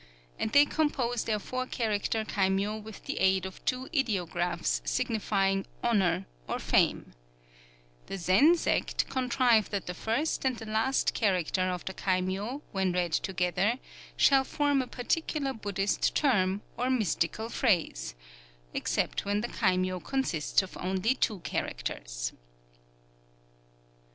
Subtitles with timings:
[0.39, 6.25] _and they compose their four character kaimyō with the aid of two ideographs signifying "honour"
[6.49, 7.13] or "fame;"
[8.07, 12.91] the Zen sect contrive that the first and the last character of the kaimyō, when
[12.93, 13.77] read together,
[14.17, 18.15] shall form a particular Buddhist term, or mystical phrase,
[18.73, 22.33] except when the kaimyō consists of only two characters.